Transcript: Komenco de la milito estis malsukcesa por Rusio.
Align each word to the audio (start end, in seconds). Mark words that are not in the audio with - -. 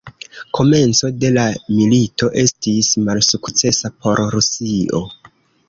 Komenco 0.59 1.09
de 1.23 1.29
la 1.35 1.43
milito 1.81 2.31
estis 2.45 2.91
malsukcesa 3.11 3.95
por 4.01 4.25
Rusio. 4.37 5.07